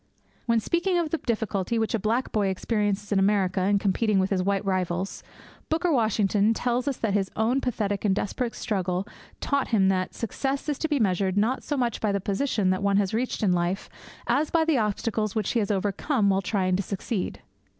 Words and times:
When 0.47 0.59
speaking 0.59 0.97
of 0.97 1.11
the 1.11 1.19
difficulty 1.19 1.77
which 1.77 1.93
a 1.93 1.99
black 1.99 2.31
boy 2.31 2.47
experiences 2.47 3.11
in 3.11 3.19
America 3.19 3.61
in 3.61 3.77
competing 3.77 4.17
with 4.17 4.31
his 4.31 4.41
white 4.41 4.65
rivals, 4.65 5.21
Booker 5.69 5.91
Washington 5.91 6.55
tells 6.55 6.87
us 6.87 6.97
that 6.97 7.13
his 7.13 7.29
own 7.35 7.61
pathetic 7.61 8.03
and 8.03 8.15
desperate 8.15 8.55
struggle 8.55 9.07
taught 9.41 9.67
him 9.67 9.89
that 9.89 10.15
'success 10.15 10.67
is 10.67 10.79
to 10.79 10.87
be 10.87 10.99
measured 10.99 11.37
not 11.37 11.61
so 11.61 11.77
much 11.77 12.01
by 12.01 12.11
the 12.11 12.19
position 12.19 12.71
that 12.71 12.81
one 12.81 12.97
has 12.97 13.13
reached 13.13 13.43
in 13.43 13.51
life 13.53 13.91
as 14.25 14.49
by 14.49 14.65
the 14.65 14.79
obstacles 14.79 15.35
which 15.35 15.51
he 15.51 15.59
has 15.59 15.69
overcome 15.69 16.31
while 16.31 16.41
trying 16.41 16.75
to 16.75 16.81
succeed.' 16.81 17.41